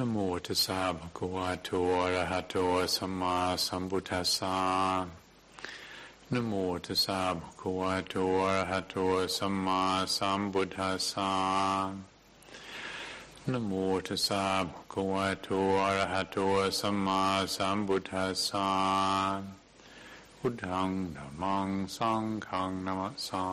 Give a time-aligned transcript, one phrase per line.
[0.00, 0.16] นโม
[0.46, 1.68] ตัสสะภะคะวะโต
[2.00, 2.54] อะระหะโต
[2.96, 4.58] สัมมาสัมพุทธัสสะ
[6.32, 6.52] นโม
[6.84, 8.14] ตัสสะภะคะวะโต
[8.44, 8.94] อะระหะโต
[9.36, 9.82] สัมมา
[10.16, 11.32] สัมพุทธัสสะ
[13.50, 13.72] นโม
[14.06, 15.48] ตัสสะภะคะวะโต
[15.84, 16.36] อะระหะโต
[16.80, 17.22] สัมมา
[17.56, 18.68] สัมพุทธัสสะ
[20.38, 23.46] พุทธังธัมมังสังฆังนะมะสา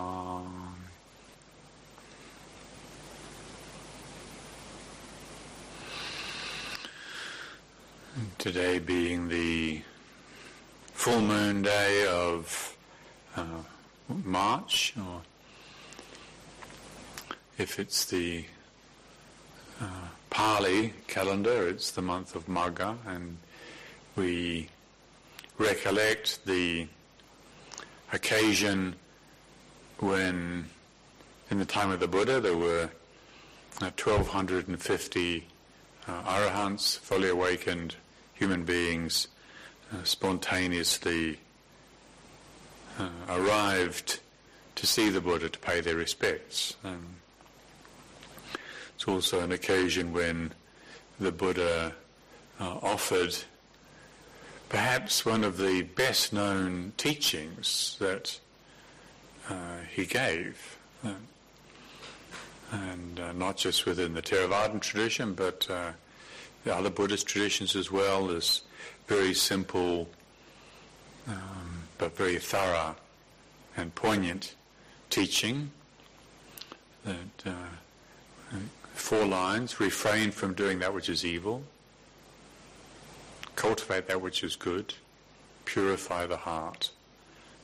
[8.37, 9.81] Today being the
[10.93, 12.77] full moon day of
[13.35, 13.43] uh,
[14.07, 15.21] March, or
[17.57, 18.45] if it's the
[19.81, 23.37] uh, Pali calendar, it's the month of Magha, and
[24.15, 24.67] we
[25.57, 26.87] recollect the
[28.11, 28.95] occasion
[29.97, 30.69] when,
[31.49, 32.91] in the time of the Buddha, there were
[33.81, 35.47] uh, 1250
[36.05, 37.95] uh, arahants, fully awakened
[38.43, 39.29] human beings
[39.93, 41.39] uh, spontaneously
[42.99, 44.19] uh, arrived
[44.75, 46.75] to see the Buddha to pay their respects.
[46.83, 47.05] Um,
[48.95, 50.51] it's also an occasion when
[51.21, 51.93] the Buddha
[52.59, 53.33] uh, offered
[54.67, 58.41] perhaps one of the best known teachings that
[59.49, 60.77] uh, he gave.
[61.01, 61.13] Uh,
[62.73, 65.69] and uh, not just within the Theravadan tradition, but
[66.63, 68.27] the other Buddhist traditions as well.
[68.27, 68.61] This
[69.07, 70.07] very simple
[71.27, 72.95] um, but very thorough
[73.77, 74.55] and poignant
[75.09, 75.71] teaching
[77.05, 78.57] that uh,
[78.93, 81.63] four lines refrain from doing that which is evil,
[83.55, 84.93] cultivate that which is good,
[85.65, 86.91] purify the heart.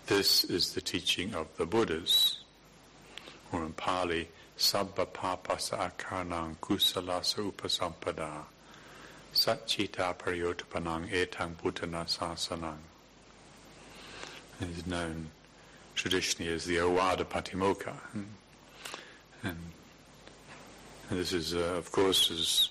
[0.07, 2.39] This is the teaching of the Buddhas,
[3.51, 4.27] or in Pali,
[4.57, 8.43] Sabba Papasa Akarnang Kusalasa Upasampada.
[9.33, 12.77] Satchita Paryotapanang Etang Buddhana Sasanang.
[14.61, 15.29] It is known
[15.95, 17.93] traditionally as the Owada Patimokkha.
[18.13, 19.57] And,
[21.09, 22.69] and this is, uh, of course, as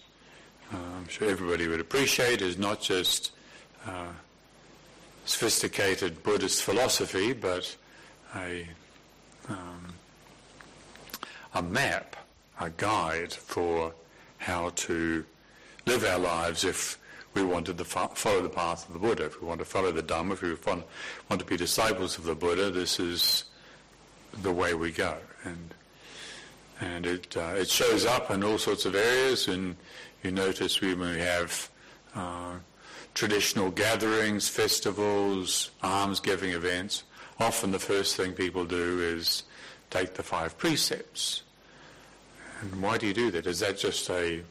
[0.72, 3.32] uh, I'm sure everybody would appreciate, is not just
[3.86, 4.08] uh,
[5.24, 7.74] sophisticated Buddhist philosophy, but
[8.34, 8.66] a,
[9.48, 9.94] um,
[11.54, 12.16] a map,
[12.60, 13.94] a guide for
[14.38, 15.24] how to
[15.88, 16.98] live our lives if
[17.32, 19.24] we wanted to follow the path of the Buddha.
[19.24, 20.84] If we want to follow the Dhamma, if we want,
[21.30, 23.44] to be disciples of the Buddha, this is
[24.42, 25.16] the way we go.
[25.44, 25.74] And
[26.80, 29.48] and it uh, it shows up in all sorts of areas.
[29.48, 29.76] And
[30.22, 31.70] you notice we, when we have
[32.14, 32.56] uh,
[33.14, 37.04] traditional gatherings, festivals, alms-giving events,
[37.40, 39.44] often the first thing people do is
[39.88, 41.44] take the five precepts.
[42.60, 43.46] And why do you do that?
[43.46, 44.42] Is that just a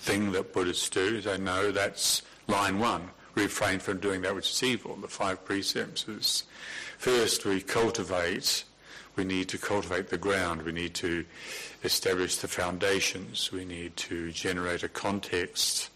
[0.00, 1.20] thing that Buddhists do.
[1.20, 3.10] They know that's line one.
[3.34, 4.96] Refrain from doing that which is evil.
[4.96, 6.44] The five precepts is
[6.98, 8.64] first we cultivate,
[9.14, 11.24] we need to cultivate the ground, we need to
[11.84, 15.90] establish the foundations, we need to generate a context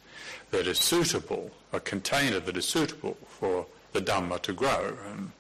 [0.51, 4.97] that is suitable, a container that is suitable for the Dhamma to grow.
[5.11, 5.33] And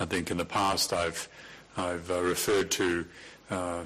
[0.00, 1.28] I think in the past I've,
[1.76, 3.04] I've uh, referred to
[3.50, 3.84] uh,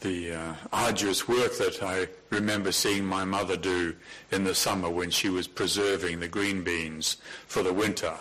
[0.00, 3.96] the uh, arduous work that I remember seeing my mother do
[4.30, 8.14] in the summer when she was preserving the green beans for the winter.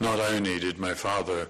[0.00, 1.48] Not only did my father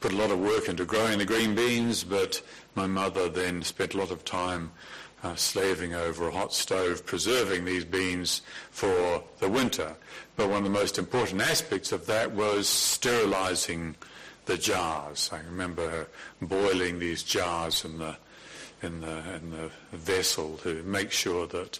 [0.00, 2.42] put a lot of work into growing the green beans, but
[2.74, 4.72] my mother then spent a lot of time
[5.22, 9.96] uh, slaving over a hot stove preserving these beans for the winter.
[10.36, 13.96] But one of the most important aspects of that was sterilizing
[14.46, 15.30] the jars.
[15.32, 16.08] I remember
[16.42, 18.16] boiling these jars in the
[18.82, 21.78] in the, in the vessel to make sure that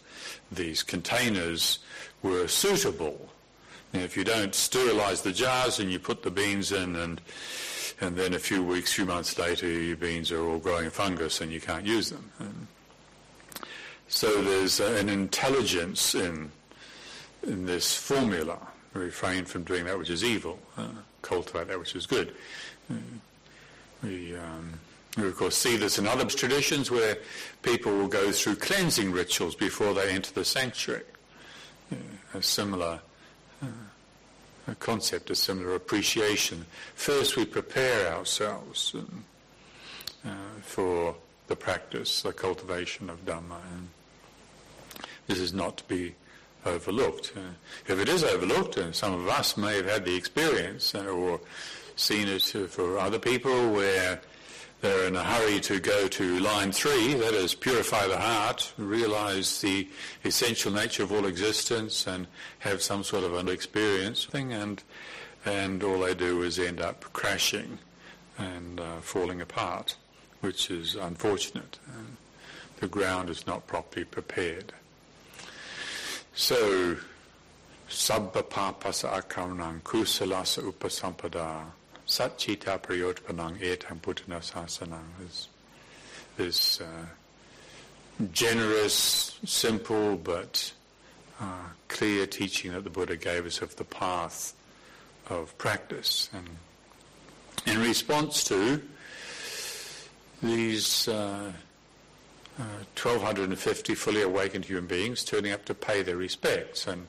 [0.51, 1.79] these containers
[2.23, 3.29] were suitable.
[3.93, 7.21] Now, if you don't sterilize the jars and you put the beans in and
[8.01, 11.53] and then a few weeks, few months later, your beans are all growing fungus and
[11.53, 12.29] you can't use them.
[12.41, 12.67] And
[14.09, 16.51] so there's an intelligence in
[17.47, 18.59] in this formula.
[18.95, 20.89] Refrain from doing that which is evil, uh,
[21.23, 22.35] cultivate that which is good.
[22.91, 22.95] Uh,
[24.03, 24.79] we um,
[25.17, 27.19] we of course see this in other traditions where
[27.63, 31.05] people will go through cleansing rituals before they enter the sanctuary.
[32.35, 33.01] a similar
[33.63, 33.67] uh,
[34.67, 36.65] a concept, a similar appreciation.
[36.95, 39.25] First, we prepare ourselves um,
[40.25, 40.31] uh,
[40.63, 41.15] for
[41.49, 43.61] the practice, the cultivation of Dhamma.
[43.73, 43.89] And
[45.27, 46.15] this is not to be
[46.65, 47.33] overlooked.
[47.37, 47.41] Uh,
[47.87, 51.41] if it is overlooked, and some of us may have had the experience uh, or
[51.97, 54.21] seen it for other people where
[54.85, 59.63] they're in a hurry to go to line three, that is, purify the heart, realize
[59.63, 59.89] the
[60.27, 62.27] essential nature of all existence, and
[62.59, 64.83] have some sort of an experience thing, and
[65.47, 67.79] and all they do is end up crashing
[68.37, 69.97] and uh, falling apart,
[70.43, 71.79] which is unfortunate.
[71.89, 72.03] Uh,
[72.81, 74.75] the ground is not properly prepared.
[76.35, 76.99] So,
[77.89, 79.09] sabba papasa
[80.63, 81.65] upasampada
[82.15, 85.03] satchita prayotpanang etam puttana sasanang.
[85.19, 85.49] This,
[86.37, 87.07] this uh,
[88.33, 90.73] generous, simple, but
[91.41, 94.55] uh, clear teaching that the Buddha gave us of the path
[95.29, 96.31] of practice.
[96.33, 96.49] And
[97.67, 98.81] in response to
[100.41, 101.51] these uh,
[102.61, 102.63] uh,
[102.95, 106.87] 1,250 fully awakened human beings turning up to pay their respects.
[106.87, 107.09] And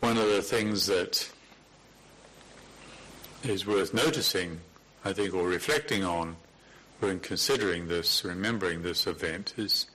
[0.00, 1.30] one of the things that
[3.48, 4.60] is worth noticing,
[5.04, 6.36] I think, or reflecting on
[7.00, 9.86] when considering this, remembering this event, is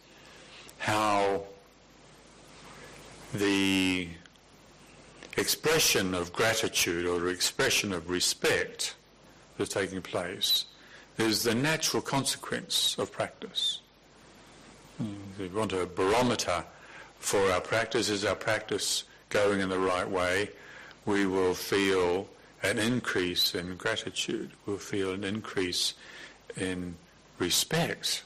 [0.77, 1.43] how
[3.33, 4.07] the
[5.37, 8.95] expression of gratitude or expression of respect
[9.57, 10.65] that's taking place
[11.17, 13.79] is the natural consequence of practice.
[15.01, 16.63] Mm, we want a barometer
[17.19, 20.49] for our practice, is our practice going in the right way?
[21.05, 22.27] We will feel
[22.63, 24.51] an increase in gratitude.
[24.65, 25.93] We'll feel an increase
[26.57, 26.95] in
[27.39, 28.23] respect.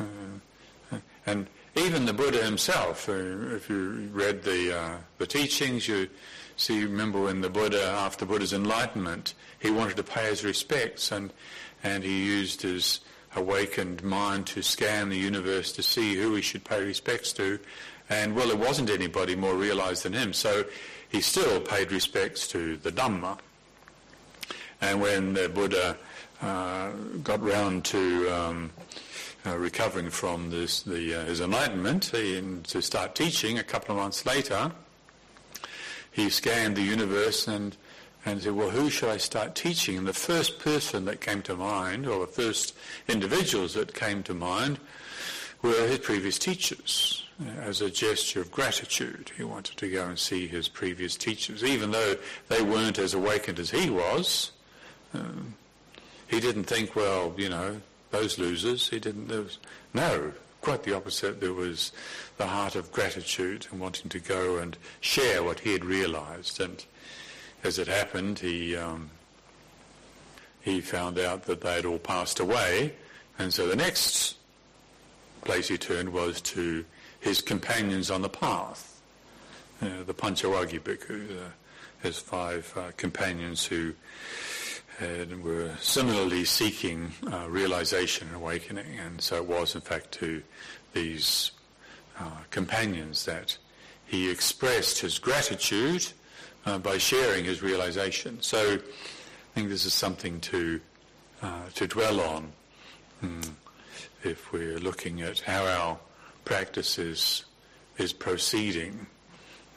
[0.00, 6.08] Uh, and even the Buddha himself, uh, if you read the, uh, the teachings, you
[6.56, 11.32] see, remember when the Buddha, after Buddha's enlightenment, he wanted to pay his respects and,
[11.84, 13.00] and he used his
[13.36, 17.58] awakened mind to scan the universe to see who he should pay respects to.
[18.08, 20.32] And well, there wasn't anybody more realized than him.
[20.32, 20.64] So
[21.10, 23.38] he still paid respects to the Dhamma.
[24.80, 25.96] And when the Buddha
[26.40, 26.90] uh,
[27.22, 28.70] got round to um,
[29.46, 34.00] uh, recovering from this, the, uh, his enlightenment he, to start teaching a couple of
[34.00, 34.72] months later,
[36.10, 37.76] he scanned the universe and
[38.24, 39.96] and said, well, who should I start teaching?
[39.96, 42.74] And the first person that came to mind, or the first
[43.06, 44.78] individuals that came to mind,
[45.62, 47.24] were his previous teachers.
[47.60, 51.92] As a gesture of gratitude, he wanted to go and see his previous teachers, even
[51.92, 52.16] though
[52.48, 54.50] they weren't as awakened as he was.
[56.28, 58.88] He didn't think, well, you know, those losers.
[58.88, 59.28] He didn't.
[59.28, 59.58] There was,
[59.94, 61.40] no, quite the opposite.
[61.40, 61.92] There was
[62.36, 66.84] the heart of gratitude and wanting to go and share what he had realized and
[67.64, 69.10] as it happened, he um,
[70.60, 72.94] he found out that they had all passed away,
[73.38, 74.36] and so the next
[75.44, 76.84] place he turned was to
[77.20, 79.00] his companions on the path,
[79.82, 81.48] uh, the Panchavaggi bhikkhu, uh,
[82.02, 83.92] his five uh, companions who
[84.98, 90.42] had, were similarly seeking uh, realization and awakening, and so it was in fact to
[90.92, 91.52] these
[92.18, 93.56] uh, companions that
[94.06, 96.06] he expressed his gratitude
[96.66, 98.40] uh, by sharing his realization.
[98.40, 100.80] So I think this is something to
[101.42, 102.52] uh, to dwell on
[103.20, 103.40] hmm,
[104.24, 105.98] if we're looking at how our
[106.44, 107.44] practice is,
[107.98, 109.06] is proceeding.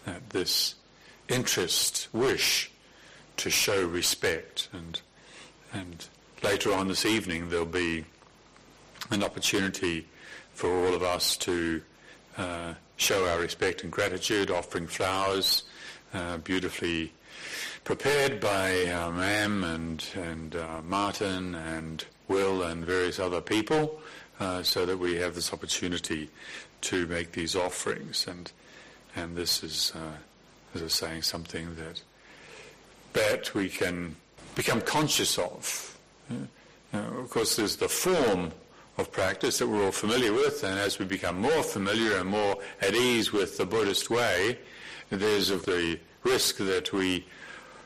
[0.05, 0.75] That this
[1.29, 2.71] interest, wish
[3.37, 4.99] to show respect, and
[5.73, 6.05] and
[6.43, 8.05] later on this evening there'll be
[9.09, 10.07] an opportunity
[10.53, 11.81] for all of us to
[12.37, 15.63] uh, show our respect and gratitude, offering flowers
[16.13, 17.11] uh, beautifully
[17.83, 23.99] prepared by Mam and, and uh, Martin and Will and various other people
[24.39, 26.29] uh, so that we have this opportunity
[26.81, 28.27] to make these offerings.
[28.27, 28.51] And,
[29.15, 30.17] and this is, uh,
[30.73, 32.01] as I was saying, something that,
[33.13, 34.15] that we can
[34.55, 35.97] become conscious of.
[36.93, 38.51] of course, there's the form
[38.97, 42.57] of practice that we're all familiar with, and as we become more familiar and more
[42.81, 44.57] at ease with the Buddhist way,
[45.09, 47.25] there's the risk that we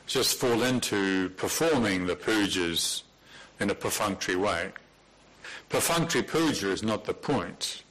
[0.07, 3.03] just fall into performing the pujas
[3.59, 4.71] in a perfunctory way.
[5.69, 7.83] Perfunctory puja is not the point.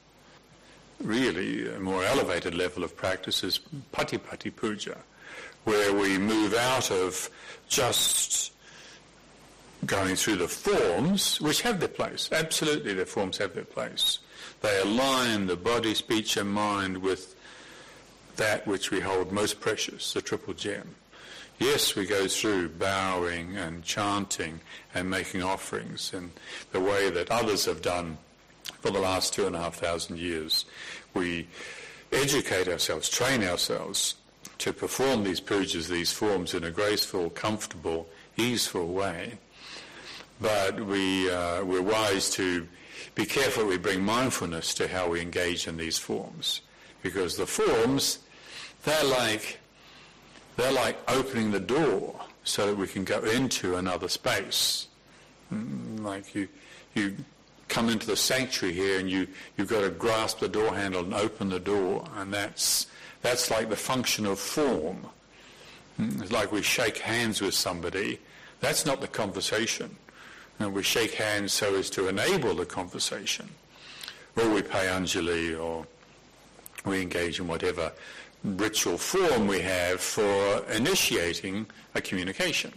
[1.01, 3.59] Really, a more elevated level of practice is
[3.91, 4.97] patipatti puja,
[5.65, 7.29] where we move out of
[7.67, 8.53] just
[9.85, 12.29] going through the forms, which have their place.
[12.31, 14.19] Absolutely, the forms have their place.
[14.61, 17.35] They align the body, speech, and mind with
[18.35, 20.95] that which we hold most precious, the triple gem.
[21.59, 24.59] Yes, we go through bowing and chanting
[24.93, 26.31] and making offerings in
[26.71, 28.17] the way that others have done
[28.81, 30.65] for the last two and a half thousand years.
[31.13, 31.47] We
[32.11, 34.15] educate ourselves, train ourselves
[34.57, 39.37] to perform these pujas, these forms in a graceful, comfortable, easeful way.
[40.39, 42.67] But we, uh, we're wise to
[43.15, 46.61] be careful we bring mindfulness to how we engage in these forms.
[47.01, 48.19] Because the forms,
[48.83, 49.59] they're like,
[50.57, 54.87] they're like opening the door so that we can go into another space.
[55.53, 56.47] Mm, like you,
[56.93, 57.15] you
[57.67, 59.27] come into the sanctuary here and you,
[59.57, 62.05] you've got to grasp the door handle and open the door.
[62.17, 62.87] And that's,
[63.21, 65.07] that's like the function of form.
[65.99, 68.19] Mm, it's like we shake hands with somebody.
[68.59, 69.95] That's not the conversation.
[70.59, 73.49] And we shake hands so as to enable the conversation.
[74.37, 75.85] Or we pay Anjali or
[76.85, 77.91] we engage in whatever
[78.43, 82.71] ritual form we have for initiating a communication.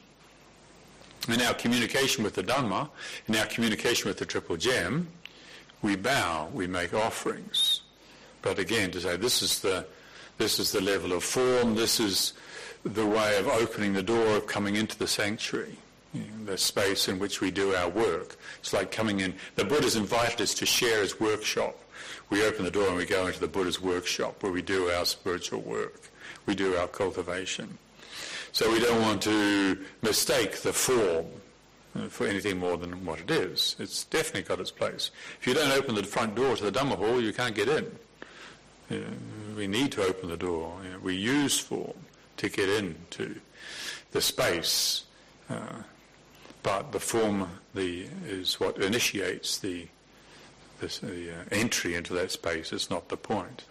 [1.28, 2.88] In our communication with the Dhamma,
[3.26, 5.08] in our communication with the Triple Gem,
[5.82, 7.82] we bow, we make offerings.
[8.40, 9.86] But again, to say this is the
[10.38, 12.32] this is the level of form, this is
[12.84, 15.76] the way of opening the door of coming into the sanctuary,
[16.44, 18.36] the space in which we do our work.
[18.60, 19.34] It's like coming in.
[19.56, 21.76] The Buddha's invited us to share his workshop.
[22.30, 25.04] We open the door and we go into the Buddha's workshop where we do our
[25.04, 26.10] spiritual work.
[26.46, 27.78] We do our cultivation.
[28.52, 31.26] So we don't want to mistake the form
[31.94, 33.76] uh, for anything more than what it is.
[33.78, 35.10] It's definitely got its place.
[35.40, 37.90] If you don't open the front door to the Dhamma hall, you can't get in.
[38.90, 39.04] Know,
[39.56, 40.74] we need to open the door.
[40.82, 41.94] Know, we use form
[42.38, 43.40] to get into
[44.12, 45.04] the space,
[45.50, 45.82] uh,
[46.62, 49.86] but the form the, is what initiates the,
[50.80, 52.72] the, the uh, entry into that space.
[52.72, 53.64] It's not the point.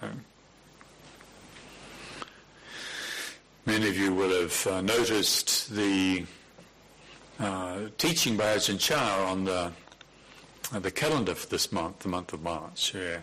[3.66, 6.26] Many of you will have uh, noticed the
[7.38, 9.72] uh, teaching by Ajahn Chah on the
[10.74, 12.94] uh, the calendar for this month, the month of March.
[12.96, 13.20] Yeah.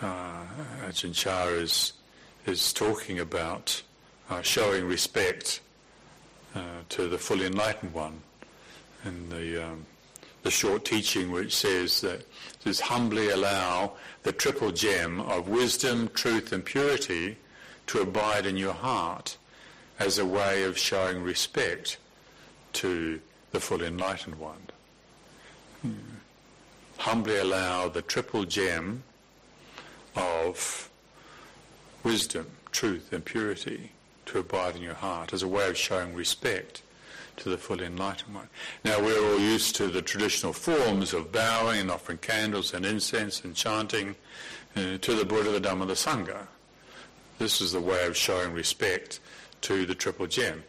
[0.00, 0.44] Uh,
[0.86, 1.92] Ajahn Chah is
[2.44, 3.82] is talking about
[4.30, 5.60] uh, showing respect
[6.88, 8.20] to the fully enlightened one,
[9.04, 9.86] in the um,
[10.42, 12.26] the short teaching which says that
[12.60, 13.92] says humbly allow
[14.22, 17.36] the triple gem of wisdom, truth, and purity
[17.86, 19.36] to abide in your heart
[19.98, 21.98] as a way of showing respect
[22.72, 23.20] to
[23.52, 24.66] the full enlightened one.
[25.82, 25.92] Hmm.
[26.98, 29.02] Humbly allow the triple gem
[30.16, 30.88] of
[32.02, 33.90] wisdom, truth and purity
[34.26, 36.82] to abide in your heart as a way of showing respect
[37.36, 38.48] to the fully enlightened one.
[38.84, 43.44] Now we're all used to the traditional forms of bowing and offering candles and incense
[43.44, 44.14] and chanting
[44.76, 46.46] uh, to the Buddha, the Dhamma, the Sangha.
[47.38, 49.20] This is the way of showing respect
[49.62, 50.62] to the Triple Gem.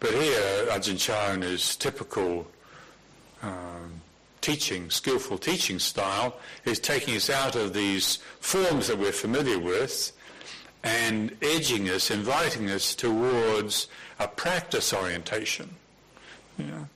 [0.00, 2.46] But here, Ajahn Chah in his typical
[3.42, 4.00] um,
[4.40, 10.12] teaching, skillful teaching style, is taking us out of these forms that we're familiar with
[10.82, 15.74] and edging us, inviting us towards a practice orientation.
[16.58, 16.88] You,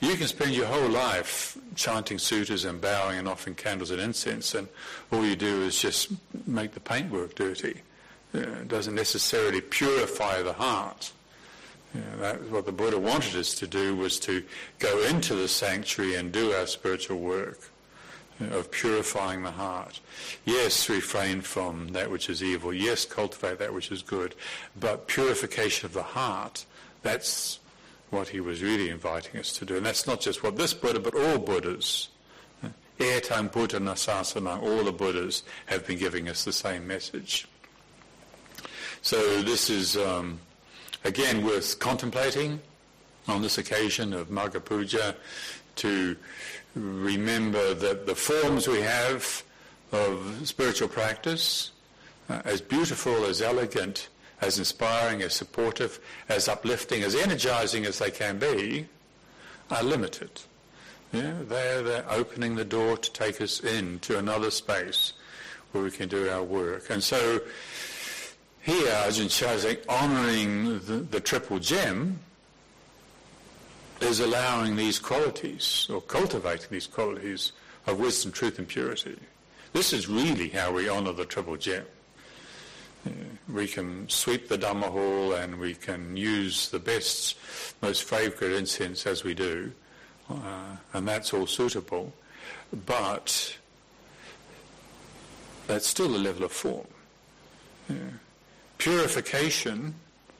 [0.00, 4.54] you can spend your whole life chanting sutras and bowing and offering candles and incense,
[4.54, 4.68] and
[5.12, 6.12] all you do is just
[6.46, 7.82] make the paintwork dirty
[8.34, 11.12] uh, doesn't necessarily purify the heart.
[11.94, 14.44] You know, that what the Buddha wanted us to do was to
[14.78, 17.70] go into the sanctuary and do our spiritual work
[18.40, 20.00] know, of purifying the heart.
[20.44, 22.72] Yes, refrain from that which is evil.
[22.72, 24.34] Yes, cultivate that which is good.
[24.78, 26.64] But purification of the heart,
[27.02, 27.58] that's
[28.10, 29.76] what he was really inviting us to do.
[29.76, 32.08] And that's not just what this Buddha, but all Buddhas.
[32.98, 37.46] Etang Buddhana Sasana, all the Buddhas have been giving us the same message.
[39.02, 40.40] So this is, um,
[41.04, 42.60] again, worth contemplating
[43.28, 45.14] on this occasion of Magha Puja
[45.76, 46.16] to
[46.74, 49.44] remember that the forms we have
[49.92, 51.70] of spiritual practice,
[52.28, 54.08] uh, as beautiful, as elegant,
[54.40, 58.86] as inspiring, as supportive, as uplifting, as energizing as they can be,
[59.70, 60.30] are limited.
[61.12, 65.14] Yeah, they're, they're opening the door to take us into another space
[65.72, 66.90] where we can do our work.
[66.90, 67.40] And so
[68.60, 72.18] here, Ajahn Chazak honoring the, the triple gem
[74.00, 77.52] is allowing these qualities or cultivating these qualities
[77.86, 79.16] of wisdom, truth and purity.
[79.72, 81.84] This is really how we honor the triple gem.
[83.52, 87.36] We can sweep the Dhamma hall and we can use the best,
[87.82, 89.72] most fragrant incense as we do,
[90.30, 92.12] uh, and that's all suitable.
[92.86, 93.56] But
[95.66, 96.86] that's still a level of form.
[97.88, 97.96] Yeah
[98.78, 99.94] purification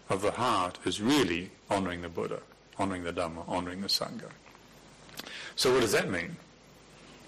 [0.09, 2.41] of the heart is really honoring the Buddha,
[2.79, 4.31] honoring the Dhamma, honoring the Sangha.
[5.57, 6.37] So what does that mean?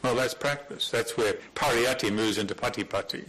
[0.03, 0.89] Well, that's practice.
[0.89, 3.25] That's where pariyatti moves into patipatti.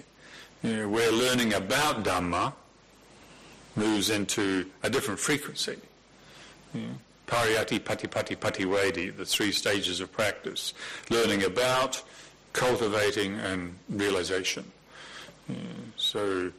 [0.64, 2.54] You know, where learning about Dhamma
[3.76, 5.78] moves into a different frequency.
[6.74, 6.88] You know,
[7.28, 10.74] Pariyatti, Patipatti, Pativedhi, the three stages of practice,
[11.10, 12.04] learning about,
[12.54, 14.70] cultivating and realization.
[15.96, 16.52] So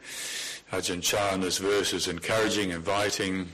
[0.71, 3.49] Ajahn Chah verse is encouraging, inviting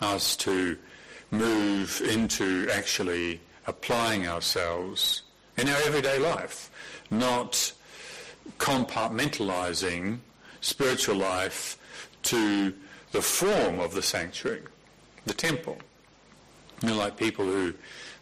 [0.00, 0.76] us to
[1.30, 5.22] move into actually applying ourselves
[5.56, 6.70] in our everyday life,
[7.10, 7.72] not
[8.58, 10.18] compartmentalizing
[10.60, 11.78] spiritual life
[12.24, 12.74] to
[13.12, 14.62] the form of the sanctuary,
[15.26, 15.78] the temple.
[16.82, 17.74] You know, like people who,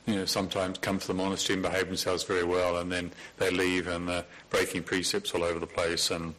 [0.07, 3.51] you know, sometimes come to the monastery and behave themselves very well, and then they
[3.51, 6.35] leave and they're breaking precepts all over the place and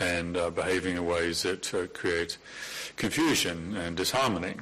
[0.00, 2.36] and uh, behaving in ways that uh, create
[2.96, 4.54] confusion and disharmony.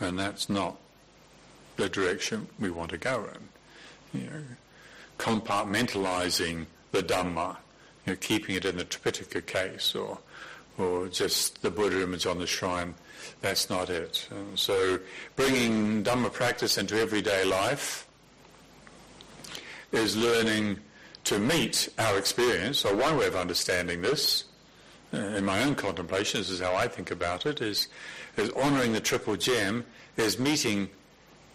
[0.00, 0.76] And that's not
[1.76, 3.26] the direction we want to go
[4.12, 4.20] in.
[4.20, 4.42] You know,
[5.18, 7.56] compartmentalizing the Dhamma,
[8.06, 10.18] you know, keeping it in the Tripitaka case or,
[10.78, 12.94] or just the Buddha image on the shrine,
[13.40, 14.28] that's not it.
[14.30, 14.98] And so
[15.36, 18.06] bringing Dhamma practice into everyday life
[19.92, 20.78] is learning
[21.24, 24.44] to meet our experience, So one way of understanding this,
[25.12, 27.88] uh, in my own contemplation, this is how I think about it, is,
[28.36, 29.84] is honouring the triple gem
[30.16, 30.90] is meeting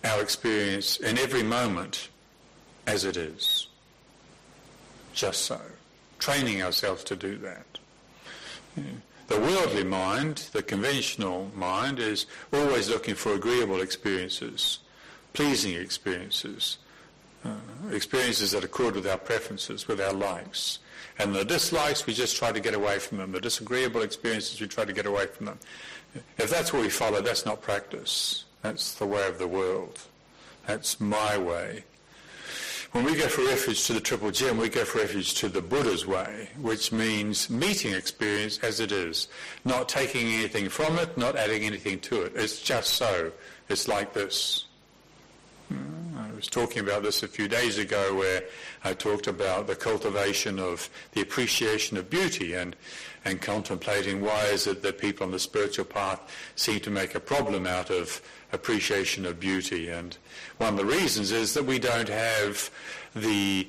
[0.03, 2.09] our experience in every moment
[2.87, 3.67] as it is.
[5.19, 5.59] Just so.
[6.17, 7.65] Training ourselves to do that.
[9.27, 14.79] The worldly mind, the conventional mind, is always looking for agreeable experiences,
[15.33, 16.77] pleasing experiences,
[17.43, 17.49] uh,
[17.91, 20.79] experiences that accord with our preferences, with our likes.
[21.17, 23.33] And the dislikes, we just try to get away from them.
[23.33, 25.59] The disagreeable experiences, we try to get away from them.
[26.37, 28.45] If that's what we follow, that's not practice.
[28.61, 29.99] That's the way of the world.
[30.65, 31.83] That's my way.
[32.91, 35.61] When we go for refuge to the Triple Gem, we go for refuge to the
[35.61, 39.27] Buddha's way, which means meeting experience as it is,
[39.63, 42.31] not taking anything from it, not adding anything to it.
[42.35, 43.31] It's just so.
[43.69, 44.65] It's like this.
[45.71, 48.43] Mm, I was talking about this a few days ago where
[48.83, 52.75] I talked about the cultivation of the appreciation of beauty and,
[53.25, 56.21] and contemplating why is it that people on the spiritual path
[56.55, 59.89] seem to make a problem out of appreciation of beauty.
[59.89, 60.17] And
[60.57, 62.71] one of the reasons is that we don't have
[63.15, 63.67] the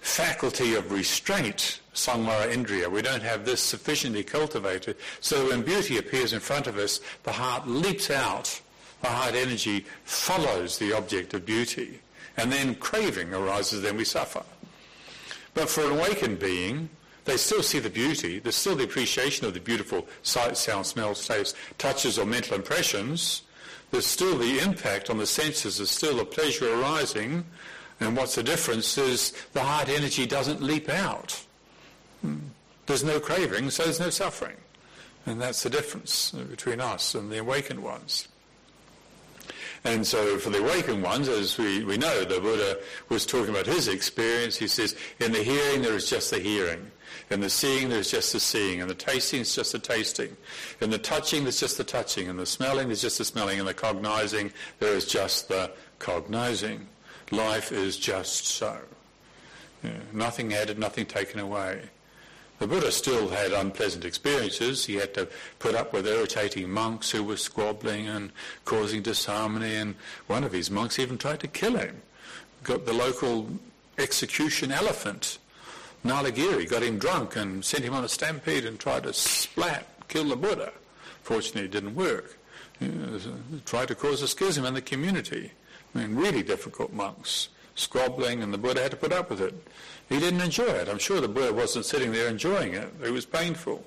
[0.00, 2.90] faculty of restraint, samvara indriya.
[2.90, 4.96] We don't have this sufficiently cultivated.
[5.20, 8.60] So when beauty appears in front of us, the heart leaps out
[9.02, 12.00] the heart energy follows the object of beauty,
[12.36, 14.42] and then craving arises, then we suffer.
[15.54, 16.90] But for an awakened being,
[17.24, 21.14] they still see the beauty, there's still the appreciation of the beautiful sight, sound, smell,
[21.14, 23.42] taste, touches, or mental impressions.
[23.90, 27.44] There's still the impact on the senses, there's still the pleasure arising,
[28.00, 31.44] and what's the difference is the heart energy doesn't leap out.
[32.22, 32.38] Hmm.
[32.86, 34.56] There's no craving, so there's no suffering.
[35.26, 38.26] And that's the difference between us and the awakened ones.
[39.84, 43.66] And so for the awakened ones, as we, we know, the Buddha was talking about
[43.66, 44.56] his experience.
[44.56, 46.90] He says, in the hearing, there is just the hearing.
[47.30, 48.80] In the seeing, there's just the seeing.
[48.80, 50.36] In the tasting, it's just the tasting.
[50.80, 52.26] In the touching, there's just the touching.
[52.26, 53.58] In the smelling, there's just the smelling.
[53.58, 56.86] In the cognizing, there is just the cognizing.
[57.30, 58.78] Life is just so.
[59.84, 61.82] Yeah, nothing added, nothing taken away.
[62.60, 64.84] The Buddha still had unpleasant experiences.
[64.84, 65.26] He had to
[65.58, 68.32] put up with irritating monks who were squabbling and
[68.66, 69.94] causing disharmony, and
[70.26, 72.02] one of his monks even tried to kill him.
[72.62, 73.48] Got the local
[73.96, 75.38] execution elephant,
[76.04, 80.28] Nalagiri, got him drunk and sent him on a stampede and tried to splat, kill
[80.28, 80.70] the Buddha.
[81.22, 82.36] Fortunately, it didn't work.
[82.82, 83.18] Uh,
[83.64, 85.52] tried to cause a schism in the community.
[85.94, 89.54] I mean, really difficult monks, squabbling, and the Buddha had to put up with it.
[90.10, 90.88] He didn't enjoy it.
[90.88, 92.92] I'm sure the Buddha wasn't sitting there enjoying it.
[93.02, 93.82] It was painful.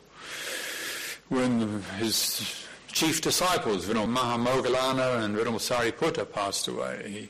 [1.27, 7.29] When his chief disciples, Venerable Mahamoggallana and Venerable Sariputta passed away,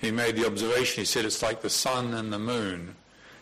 [0.00, 2.94] he, he made the observation, he said, it's like the sun and the moon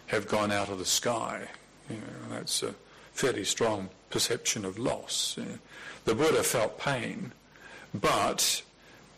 [0.06, 1.48] have gone out of the sky.
[1.90, 2.74] You know, that's a
[3.12, 5.34] fairly strong perception of loss.
[5.36, 5.58] You know.
[6.04, 7.32] The Buddha felt pain,
[7.92, 8.62] but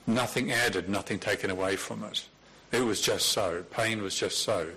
[0.06, 2.24] nothing added, nothing taken away from it.
[2.76, 3.64] It was just so.
[3.70, 4.68] Pain was just so.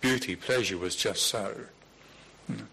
[0.00, 1.54] Beauty, pleasure was just so.
[2.46, 2.64] Hmm.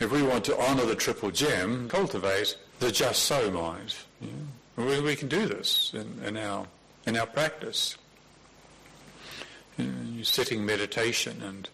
[0.00, 3.94] If we want to honour the triple gem, cultivate the just so mind.
[4.20, 4.82] Hmm.
[4.82, 6.66] We, we, can do this in, in, our,
[7.06, 7.96] in our practice.
[9.76, 10.16] Hmm.
[10.16, 11.68] You sitting meditation and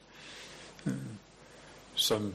[1.97, 2.35] some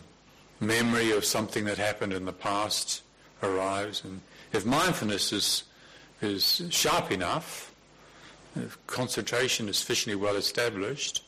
[0.59, 3.03] memory of something that happened in the past
[3.43, 4.03] arrives.
[4.03, 4.21] And
[4.51, 5.63] if mindfulness is,
[6.21, 7.71] is sharp enough,
[8.55, 11.23] if concentration is sufficiently well established,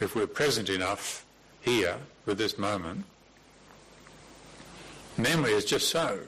[0.00, 1.24] if we're present enough
[1.60, 3.04] here with this moment,
[5.16, 6.20] memory is just so.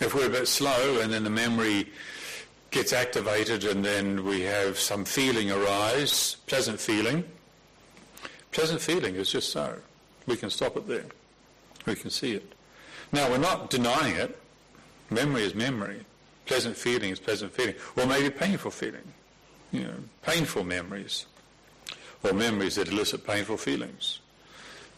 [0.00, 1.88] If we're a bit slow and then the memory
[2.70, 7.24] gets activated and then we have some feeling arise, pleasant feeling.
[8.50, 9.76] Pleasant feeling is just so.
[10.26, 11.06] We can stop it there.
[11.86, 12.52] We can see it.
[13.12, 14.38] Now, we're not denying it.
[15.10, 16.04] Memory is memory.
[16.46, 17.74] Pleasant feeling is pleasant feeling.
[17.96, 19.12] Or maybe painful feeling.
[19.70, 21.26] You know, painful memories.
[22.24, 24.20] Or memories that elicit painful feelings.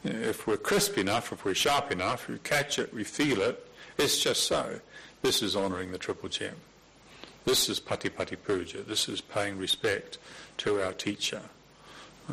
[0.05, 4.23] If we're crisp enough, if we're sharp enough, we catch it, we feel it, it's
[4.23, 4.81] just so.
[5.23, 6.57] This is honouring the Triple Gem.
[7.47, 8.83] This is Patipatti Puja.
[8.83, 10.19] This is paying respect
[10.59, 11.43] to our teacher.
[12.29, 12.33] Uh,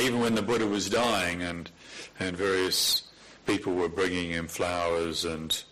[0.00, 1.70] even when the Buddha was dying and,
[2.18, 3.02] and various
[3.46, 5.62] people were bringing him flowers and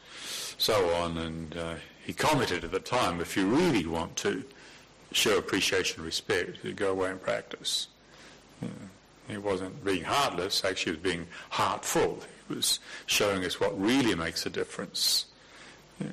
[0.59, 4.45] so on, and uh, he commented at the time, if you really want to
[5.13, 7.89] show appreciation and respect, you go away and practice.
[9.29, 12.23] He wasn't being heartless, actually he was being heartful.
[12.49, 15.27] He was showing us what really makes a difference.
[16.01, 16.09] Yeah.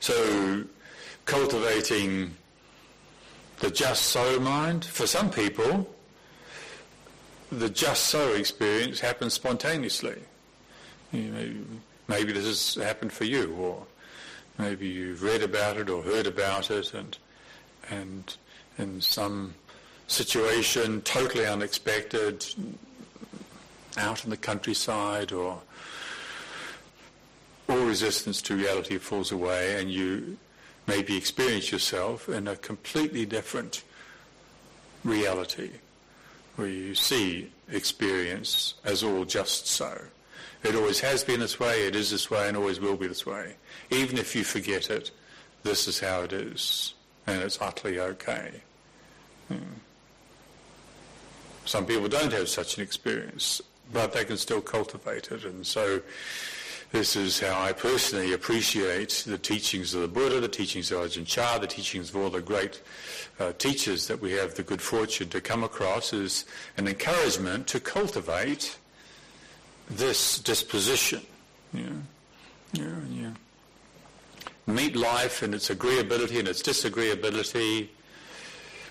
[0.00, 0.64] So
[1.24, 2.34] cultivating
[3.60, 5.94] the just so mind, for some people,
[7.50, 10.18] the just so experience happens spontaneously.
[11.12, 11.54] You know,
[12.08, 13.86] maybe this has happened for you, or
[14.58, 17.16] maybe you've read about it or heard about it, and
[17.90, 18.36] and
[18.78, 19.54] in some
[20.06, 22.46] situation totally unexpected,
[23.96, 25.60] out in the countryside, or
[27.68, 30.36] all resistance to reality falls away, and you
[30.86, 33.82] maybe experience yourself in a completely different
[35.04, 35.70] reality
[36.56, 40.00] where you see experience as all just so.
[40.62, 43.26] It always has been this way, it is this way, and always will be this
[43.26, 43.54] way.
[43.90, 45.10] Even if you forget it,
[45.62, 46.94] this is how it is,
[47.26, 48.60] and it's utterly okay.
[49.48, 49.56] Hmm.
[51.64, 53.60] Some people don't have such an experience,
[53.92, 56.00] but they can still cultivate it, and so
[56.92, 61.26] this is how I personally appreciate the teachings of the Buddha, the teachings of Ajahn
[61.26, 62.80] Chah, the teachings of all the great
[63.40, 66.44] uh, teachers that we have the good fortune to come across as
[66.76, 68.78] an encouragement to cultivate
[69.90, 71.22] this disposition.
[71.72, 71.82] Yeah,
[72.72, 73.30] yeah, yeah.
[74.66, 77.88] Meet life and its agreeability and its disagreeability.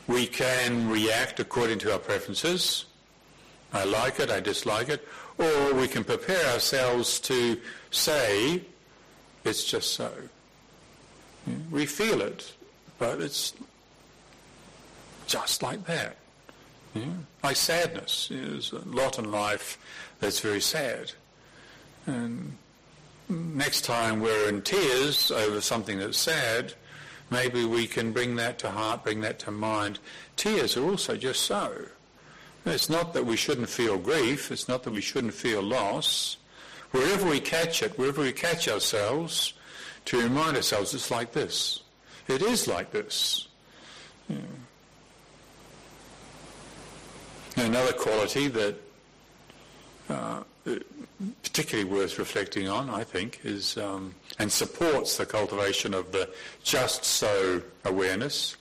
[0.08, 2.86] We can react according to our preferences.
[3.74, 5.06] I like it, I dislike it.
[5.38, 7.60] Or we can prepare ourselves to
[7.92, 8.62] say,
[9.44, 10.12] it's just so.
[11.72, 12.54] We feel it,
[12.98, 13.54] but it's
[15.28, 16.16] just like that.
[16.96, 17.04] Yeah.
[17.44, 18.30] Like sadness.
[18.32, 19.78] There's a lot in life
[20.20, 21.12] that's very sad.
[22.08, 22.58] And
[23.30, 26.74] next time we're in tears over something that's sad,
[27.30, 30.00] maybe we can bring that to heart, bring that to mind.
[30.38, 31.86] Tears are also just so.
[32.66, 34.52] It's not that we shouldn't feel grief.
[34.52, 36.38] It's not that we shouldn't feel loss.
[36.92, 39.54] Wherever we catch it, wherever we catch ourselves,
[40.06, 41.82] to remind ourselves it's like this.
[42.28, 43.48] It is like this.
[44.30, 44.38] Yeah.
[47.56, 48.76] Another quality that
[50.10, 50.44] uh,
[51.44, 56.30] particularly worth reflecting on, I think, is um, and supports the cultivation of the
[56.63, 58.58] just so awareness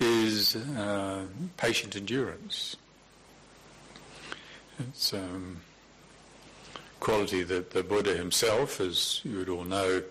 [0.00, 1.24] is uh,
[1.56, 2.76] patient endurance.
[4.78, 5.60] It's a um,
[6.98, 10.02] quality that the Buddha himself, as you would all know,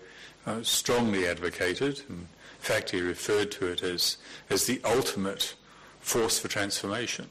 [0.46, 2.02] uh, strongly advocated.
[2.08, 2.26] In
[2.58, 4.16] fact, he referred to it as,
[4.48, 5.54] as the ultimate
[6.00, 7.28] force for transformation.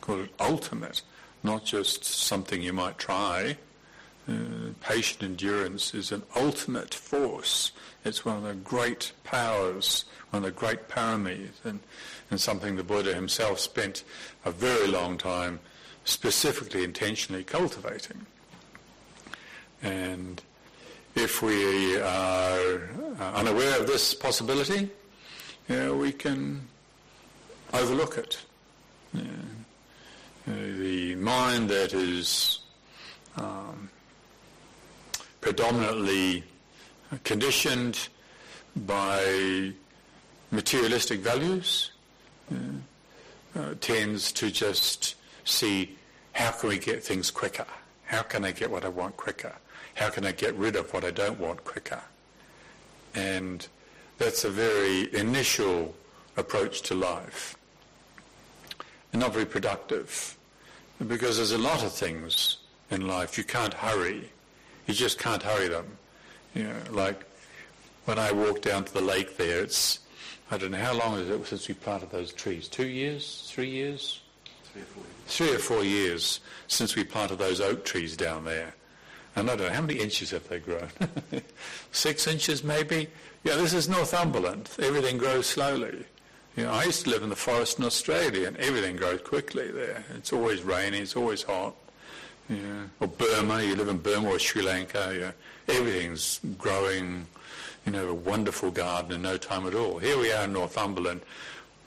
[0.00, 1.02] Call it ultimate,
[1.42, 3.56] not just something you might try.
[4.28, 7.72] Uh, patient endurance is an ultimate force.
[8.04, 11.80] It's one of the great powers one of the great paramis and,
[12.30, 14.04] and something the Buddha himself spent
[14.44, 15.60] a very long time
[16.04, 18.26] specifically intentionally cultivating.
[19.82, 20.42] And
[21.14, 24.90] if we are unaware of this possibility,
[25.68, 26.62] we can
[27.72, 28.38] overlook it.
[29.12, 29.22] Know,
[30.46, 32.60] the mind that is
[33.36, 33.90] um,
[35.40, 36.44] predominantly
[37.24, 38.08] conditioned
[38.76, 39.72] by
[40.50, 41.92] materialistic values
[42.52, 45.96] uh, uh, tends to just see
[46.32, 47.66] how can we get things quicker?
[48.04, 49.54] How can I get what I want quicker?
[49.94, 52.00] How can I get rid of what I don't want quicker?
[53.14, 53.66] And
[54.18, 55.94] that's a very initial
[56.36, 57.57] approach to life.
[59.12, 60.36] And not very productive.
[61.06, 62.58] Because there's a lot of things
[62.90, 64.30] in life you can't hurry.
[64.86, 65.86] You just can't hurry them.
[66.54, 67.24] You know, like
[68.04, 70.00] when I walk down to the lake there, it's
[70.50, 72.68] I don't know, how long is it since we planted those trees?
[72.68, 73.46] Two years?
[73.52, 74.22] Three years?
[74.64, 75.26] Three or four years.
[75.26, 78.74] Three or four years since we planted those oak trees down there.
[79.36, 80.88] And I don't know, how many inches have they grown?
[81.92, 83.08] Six inches maybe?
[83.44, 84.70] Yeah, this is Northumberland.
[84.78, 86.04] Everything grows slowly.
[86.58, 89.70] You know, I used to live in the forest in Australia and everything grows quickly
[89.70, 90.04] there.
[90.16, 91.76] It's always rainy, it's always hot.
[92.48, 92.86] Yeah.
[92.98, 95.72] Or Burma, you live in Burma or Sri Lanka, yeah.
[95.72, 97.26] everything's growing,
[97.86, 100.00] you know, a wonderful garden in no time at all.
[100.00, 101.20] Here we are in Northumberland,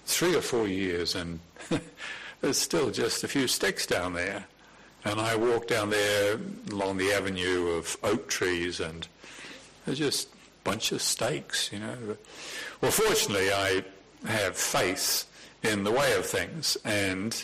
[0.06, 1.42] three or four years and
[2.40, 4.46] there's still just a few sticks down there.
[5.04, 6.40] And I walk down there
[6.72, 9.06] along the avenue of oak trees and
[9.86, 10.32] there's just a
[10.64, 11.98] bunch of stakes, you know.
[12.80, 13.84] Well, fortunately, I
[14.26, 15.26] have faith
[15.64, 17.44] in the way of things and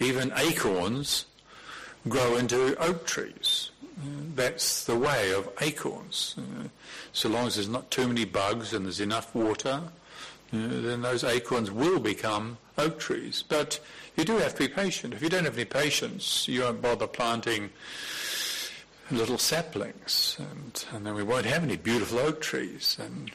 [0.00, 1.26] even acorns
[2.08, 3.70] grow into oak trees.
[4.34, 6.36] That's the way of acorns.
[6.38, 6.68] Uh,
[7.12, 9.88] so long as there's not too many bugs and there's enough water, uh,
[10.52, 13.42] then those acorns will become oak trees.
[13.48, 13.80] But
[14.16, 15.14] you do have to be patient.
[15.14, 17.70] If you don't have any patience, you won't bother planting
[19.10, 22.96] little saplings, and, and then we won't have any beautiful oak trees.
[23.00, 23.30] And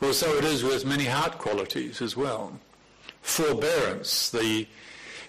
[0.00, 2.58] well, so it is with many heart qualities as well.
[3.22, 4.66] Forbearance, the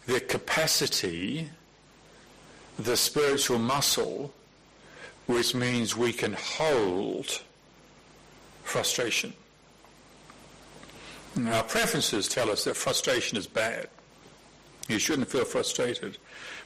[0.05, 1.49] the capacity,
[2.79, 4.33] the spiritual muscle,
[5.25, 7.41] which means we can hold
[8.63, 9.33] frustration.
[11.45, 13.89] Our preferences tell us that frustration is bad.
[14.87, 16.17] You shouldn't feel frustrated.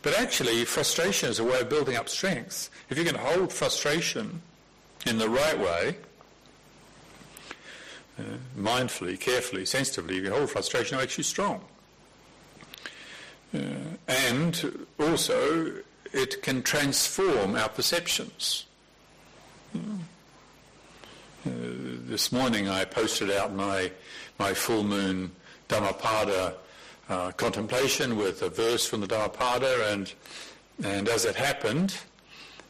[0.02, 2.70] But actually, frustration is a way of building up strength.
[2.90, 4.42] If you can hold frustration
[5.06, 5.98] in the right way,
[8.20, 8.24] uh,
[8.58, 11.62] mindfully, carefully, sensitively, you can hold frustration, it makes you strong.
[13.54, 13.60] Uh,
[14.08, 15.74] and also,
[16.14, 18.66] it can transform our perceptions.
[19.76, 19.80] Uh,
[21.46, 23.92] this morning I posted out my,
[24.38, 25.32] my full moon
[25.68, 26.56] Dhammapada
[27.12, 30.14] uh, contemplation with a verse from the Dhammapada, and
[30.84, 31.96] and as it happened,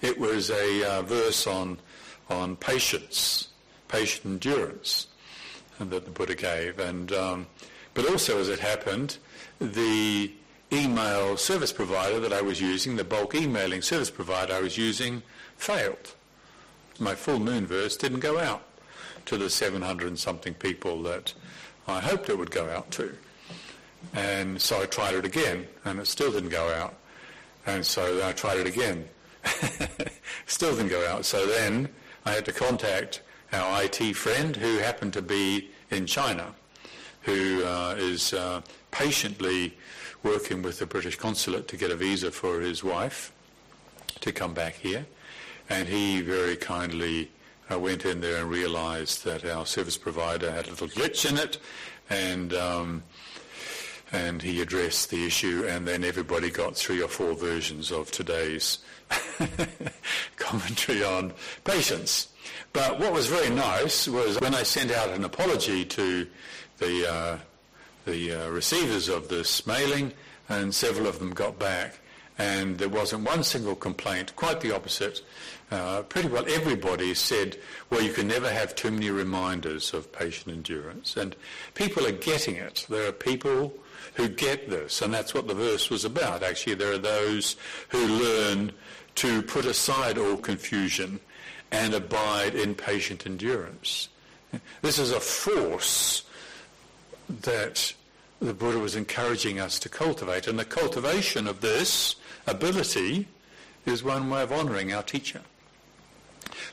[0.02, 1.78] it was a uh, verse on
[2.30, 3.50] on patience,
[3.88, 5.08] patient endurance,
[5.90, 7.48] that the Buddha gave, and um,
[7.94, 9.18] but also as it happened,
[9.60, 10.32] the
[10.72, 15.24] email service provider that I was using, the bulk emailing service provider I was using,
[15.58, 16.16] failed.
[17.00, 18.64] My full moon verse didn't go out
[19.26, 21.34] to the 700 and something people that
[21.88, 23.16] I hoped it would go out to.
[24.14, 26.96] And so I tried it again, and it still didn't go out.
[27.66, 29.08] And so I tried it again.
[30.46, 31.26] still didn't go out.
[31.26, 31.90] So then
[32.26, 36.54] I had to contact our IT friend who happened to be in China,
[37.22, 38.62] who uh, is uh,
[38.92, 39.78] patiently
[40.24, 43.32] working with the British consulate to get a visa for his wife
[44.22, 45.06] to come back here.
[45.70, 47.32] And he very kindly
[47.72, 51.38] uh, went in there and realized that our service provider had a little glitch in
[51.38, 51.58] it
[52.10, 53.04] and um,
[54.12, 58.80] and he addressed the issue, and then everybody got three or four versions of today's
[60.36, 61.34] commentary on
[61.64, 62.28] patience.
[62.74, 66.28] But what was very nice was when I sent out an apology to
[66.78, 67.38] the uh,
[68.06, 70.14] the uh, receivers of this mailing,
[70.50, 72.00] and several of them got back,
[72.38, 74.36] and there wasn't one single complaint.
[74.36, 75.22] Quite the opposite.
[75.70, 77.58] Uh, pretty well everybody said,
[77.90, 81.16] well, you can never have too many reminders of patient endurance.
[81.16, 81.34] And
[81.76, 82.86] people are getting it.
[82.90, 83.74] There are people
[84.16, 86.44] who get this, and that's what the verse was about.
[86.44, 87.56] Actually, there are those
[87.90, 88.72] who learn
[89.16, 91.20] to put aside all confusion
[91.72, 94.10] and abide in patient endurance.
[94.82, 96.24] This is a force
[97.30, 97.94] that
[98.42, 102.16] the Buddha was encouraging us to cultivate, and the cultivation of this
[102.48, 103.28] ability
[103.86, 105.42] is one way of honouring our teacher.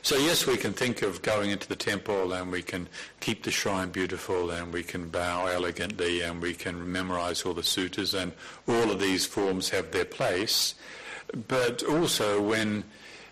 [0.01, 2.87] So yes, we can think of going into the temple and we can
[3.19, 7.63] keep the shrine beautiful and we can bow elegantly and we can memorize all the
[7.63, 8.31] sutras and
[8.67, 10.75] all of these forms have their place.
[11.47, 12.85] But also when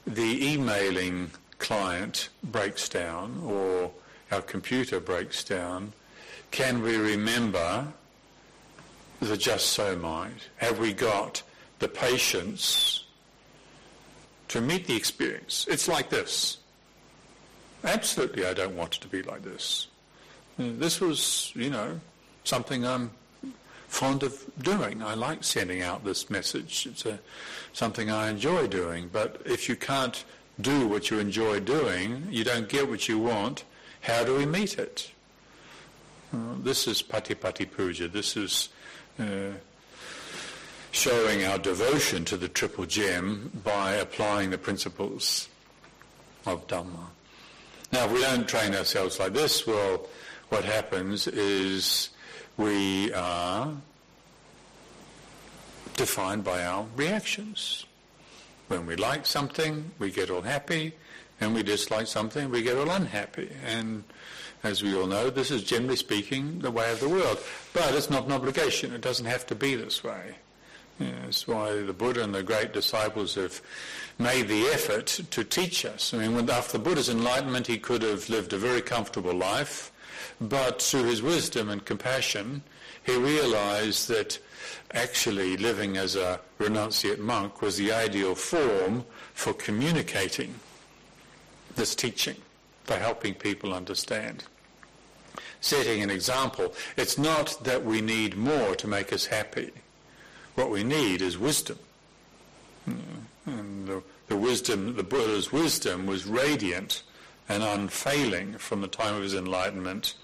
[0.05, 3.91] the emailing client breaks down or
[4.31, 5.93] our computer breaks down,
[6.51, 7.87] can we remember
[9.19, 10.35] the just so mind?
[10.57, 11.41] Have we got
[11.79, 13.03] the patience
[14.49, 15.65] to meet the experience.
[15.69, 16.57] It's like this.
[17.83, 19.87] Absolutely, I don't want it to be like this.
[20.57, 21.99] This was, you know,
[22.43, 23.11] something I'm
[23.87, 25.03] fond of doing.
[25.03, 26.87] I like sending out this message.
[26.89, 27.19] It's a,
[27.73, 29.09] something I enjoy doing.
[29.11, 30.23] But if you can't
[30.59, 33.63] do what you enjoy doing, you don't get what you want,
[34.01, 35.11] how do we meet it?
[36.33, 38.07] Uh, this is Patipatti Puja.
[38.07, 38.69] This is
[39.19, 39.51] uh,
[40.91, 45.47] showing our devotion to the triple gem by applying the principles
[46.45, 47.07] of Dhamma.
[47.91, 50.07] Now, if we don't train ourselves like this, well,
[50.49, 52.09] what happens is
[52.57, 53.73] we are
[55.95, 57.86] defined by our reactions.
[58.67, 60.93] When we like something, we get all happy,
[61.39, 63.49] and we dislike something, we get all unhappy.
[63.65, 64.03] And
[64.63, 67.39] as we all know, this is generally speaking the way of the world.
[67.73, 68.93] But it's not an obligation.
[68.93, 70.35] It doesn't have to be this way.
[70.99, 73.61] Yeah, that's why the Buddha and the great disciples have
[74.17, 76.11] made the effort to teach us.
[76.13, 79.91] I mean, after the Buddha's enlightenment, he could have lived a very comfortable life,
[80.41, 82.63] but through his wisdom and compassion,
[83.07, 84.37] he realized that
[84.93, 90.53] actually living as a renunciate monk was the ideal form for communicating
[91.75, 92.35] this teaching,
[92.83, 94.43] for helping people understand.
[95.59, 99.71] Setting an example, it's not that we need more to make us happy
[100.57, 101.77] what we need is wisdom.
[102.85, 102.95] Hmm.
[103.45, 107.03] And the, the wisdom, the Buddha's wisdom was radiant
[107.47, 110.15] and unfailing from the time of his enlightenment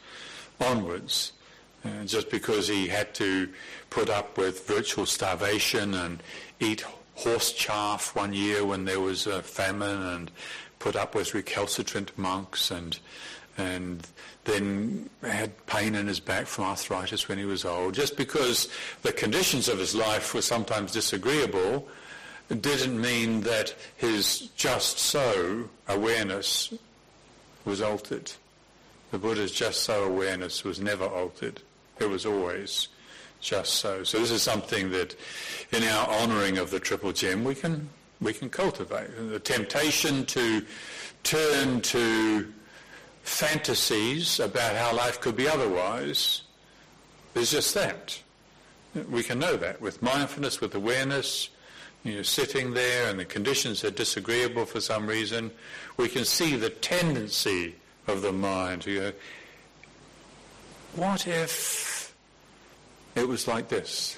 [0.60, 1.34] onwards.
[1.86, 3.50] Uh, just because he had to
[3.89, 6.24] put up with virtual starvation and
[6.60, 10.32] eat horse chaff one year when there was a famine and
[10.80, 13.00] put up with recalcitrant monks and
[13.58, 14.08] and
[14.46, 17.93] then had pain in his back from arthritis when he was old.
[17.93, 18.67] Just because
[19.04, 21.88] the conditions of his life were sometimes disagreeable
[22.50, 26.74] didn't mean that his just so awareness
[27.63, 28.32] was altered.
[29.12, 31.62] The Buddha's just so awareness was never altered.
[31.99, 32.88] It was always
[33.39, 34.03] just so.
[34.03, 35.15] So this is something that
[35.71, 37.89] in our honouring of the Triple Gem we can
[38.21, 39.10] we can cultivate.
[39.29, 40.65] The temptation to
[41.23, 42.51] turn to
[43.23, 46.43] fantasies about how life could be otherwise
[47.36, 48.21] is just that.
[49.10, 51.49] We can know that with mindfulness, with awareness,
[52.03, 55.51] you know, sitting there and the conditions are disagreeable for some reason,
[55.97, 57.75] we can see the tendency
[58.08, 59.13] of the mind to go,
[60.95, 62.15] what if
[63.15, 64.17] it was like this?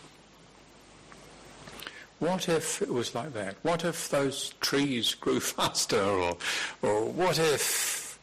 [2.20, 3.56] What if it was like that?
[3.62, 6.02] What if those trees grew faster?
[6.02, 6.38] Or,
[6.82, 8.18] or what if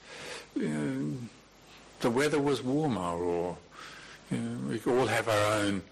[0.54, 3.56] the weather was warmer or
[4.30, 5.82] you know, we all have our own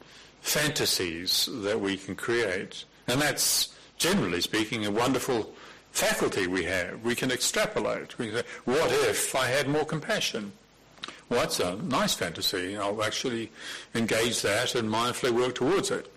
[0.40, 2.84] fantasies that we can create.
[3.06, 5.52] And that's, generally speaking, a wonderful
[5.92, 7.02] faculty we have.
[7.04, 8.18] We can extrapolate.
[8.18, 10.52] We can say, what if I had more compassion?
[11.30, 12.76] Well, that's a nice fantasy.
[12.76, 13.52] I'll actually
[13.94, 16.12] engage that and mindfully work towards it.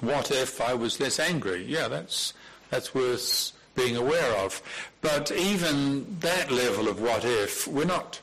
[0.00, 1.64] What if I was less angry?
[1.64, 2.32] Yeah, that's,
[2.70, 4.62] that's worth being aware of.
[5.00, 8.20] But even that level of what if, we're not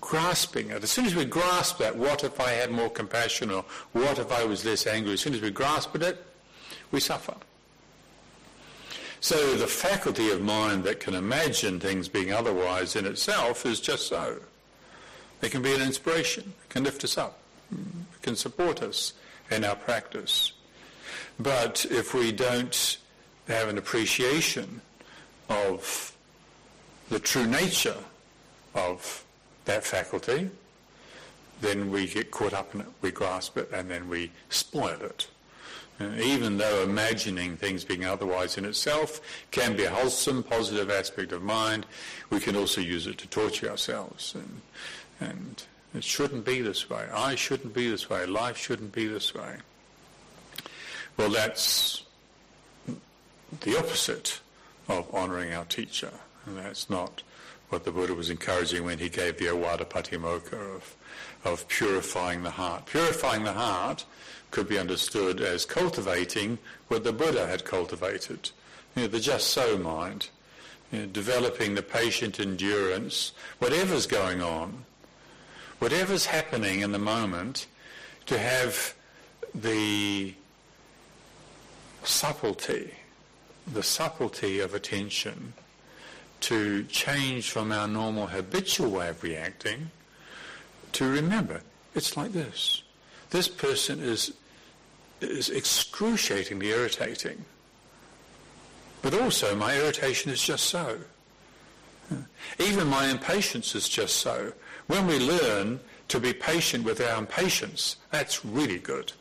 [0.00, 0.82] grasping it.
[0.82, 4.30] As soon as we grasp that, what if I had more compassion or what if
[4.30, 6.22] I was less angry, as soon as we grasp it,
[6.90, 7.34] we suffer.
[9.20, 14.08] So the faculty of mind that can imagine things being otherwise in itself is just
[14.08, 14.40] so.
[15.44, 16.54] It can be an inspiration.
[16.64, 17.38] It can lift us up.
[17.70, 19.12] It can support us
[19.50, 20.52] in our practice.
[21.38, 22.96] But if we don't
[23.46, 24.80] have an appreciation
[25.50, 26.16] of
[27.10, 27.98] the true nature
[28.74, 29.22] of
[29.66, 30.48] that faculty,
[31.60, 35.28] then we get caught up in it, we grasp it, and then we spoil it.
[36.00, 41.32] And even though imagining things being otherwise in itself can be a wholesome, positive aspect
[41.32, 41.84] of mind,
[42.30, 44.34] we can also use it to torture ourselves.
[44.34, 44.62] And,
[45.20, 45.62] and
[45.94, 47.06] it shouldn't be this way.
[47.12, 48.26] I shouldn't be this way.
[48.26, 49.56] Life shouldn't be this way.
[51.16, 52.02] Well, that's
[53.60, 54.40] the opposite
[54.88, 56.10] of honouring our teacher.
[56.46, 57.22] And that's not
[57.68, 60.96] what the Buddha was encouraging when he gave the Ovada Patimokkha of,
[61.44, 62.86] of purifying the heart.
[62.86, 64.04] Purifying the heart
[64.50, 68.50] could be understood as cultivating what the Buddha had cultivated,
[68.94, 70.28] you know, the just so mind,
[70.92, 74.84] you know, developing the patient endurance, whatever's going on,
[75.78, 77.66] whatever's happening in the moment,
[78.26, 78.94] to have
[79.54, 80.34] the
[82.02, 82.92] subtlety
[83.66, 85.54] the subtlety of attention
[86.40, 89.90] to change from our normal habitual way of reacting
[90.92, 91.62] to remember
[91.94, 92.82] it's like this.
[93.30, 94.32] This person is,
[95.20, 97.44] is excruciatingly irritating.
[99.02, 100.98] But also my irritation is just so.
[102.58, 104.52] Even my impatience is just so.
[104.86, 109.12] When we learn to be patient with our impatience, that's really good.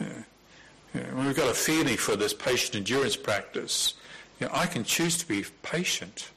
[0.00, 0.22] Yeah
[1.12, 3.94] when we've got a feeling for this patient endurance practice,
[4.40, 6.30] you know, I can choose to be patient.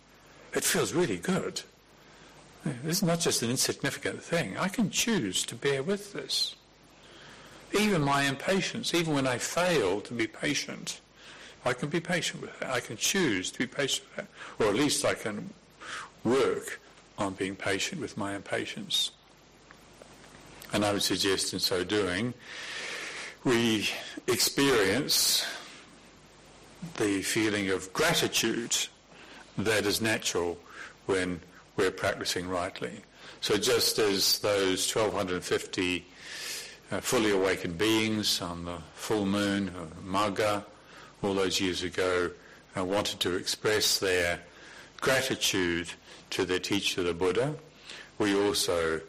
[0.54, 1.62] It feels really good.
[2.84, 4.58] This is not just an insignificant thing.
[4.58, 6.56] I can choose to bear with this.
[7.78, 11.00] Even my impatience, even when I fail to be patient,
[11.64, 12.68] I can be patient with it.
[12.68, 14.64] I can choose to be patient with it.
[14.64, 15.52] Or at least I can
[16.24, 16.80] work
[17.20, 19.12] on being patient with my impatience.
[20.72, 22.34] And I would suggest in so doing,
[23.44, 23.90] we
[24.28, 25.46] experience
[26.98, 28.76] the feeling of gratitude
[29.58, 30.58] that is natural
[31.06, 31.42] when
[31.76, 33.02] we're practicing rightly.
[33.42, 36.06] So just as those 1250
[36.92, 40.64] uh, fully awakened beings on the full moon, uh, Magha,
[41.22, 42.32] all those years ago,
[42.78, 44.40] uh, wanted to express their
[45.00, 45.92] gratitude
[46.32, 47.56] to the teacher, the Buddha,
[48.18, 49.02] we also,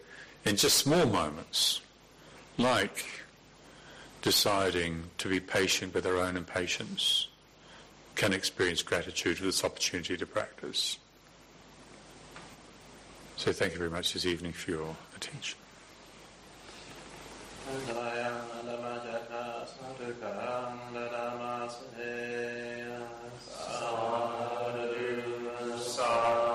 [0.44, 1.80] in just small moments,
[2.58, 3.04] like
[4.22, 7.28] deciding to be patient with our own impatience,
[8.14, 10.98] can experience gratitude for this opportunity to practice.
[13.36, 15.58] So thank you very much this evening for your attention.
[17.70, 18.30] Jaka
[26.00, 26.49] Sa